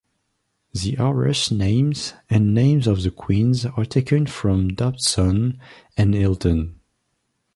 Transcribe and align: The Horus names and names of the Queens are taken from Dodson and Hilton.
The 0.73 0.95
Horus 0.95 1.51
names 1.51 2.15
and 2.27 2.55
names 2.55 2.87
of 2.87 3.03
the 3.03 3.11
Queens 3.11 3.67
are 3.67 3.85
taken 3.85 4.25
from 4.25 4.69
Dodson 4.69 5.59
and 5.95 6.15
Hilton. 6.15 6.79